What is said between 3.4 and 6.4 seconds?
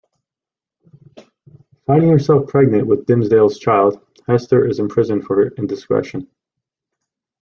child, Hester is imprisoned for her indiscretion.